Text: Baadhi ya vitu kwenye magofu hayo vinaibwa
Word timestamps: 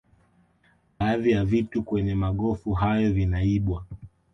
Baadhi 0.99 1.31
ya 1.31 1.45
vitu 1.45 1.83
kwenye 1.83 2.15
magofu 2.15 2.71
hayo 2.73 3.13
vinaibwa 3.13 3.85